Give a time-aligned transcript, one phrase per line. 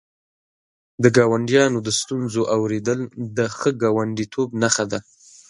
[1.03, 2.99] د ګاونډیانو د ستونزو اورېدل
[3.37, 4.99] د ښه ګاونډیتوب نښه ده.